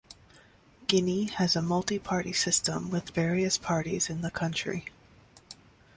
Guinea 0.87 1.25
has 1.25 1.55
a 1.55 1.61
multi-party 1.61 2.33
system 2.33 2.89
with 2.89 3.11
various 3.11 3.59
parties 3.59 4.09
in 4.09 4.21
the 4.21 4.31
country. 4.31 4.85